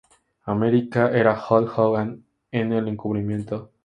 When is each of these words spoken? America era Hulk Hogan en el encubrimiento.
America 0.47 1.11
era 1.13 1.39
Hulk 1.47 1.77
Hogan 1.77 2.25
en 2.51 2.73
el 2.73 2.87
encubrimiento. 2.87 3.69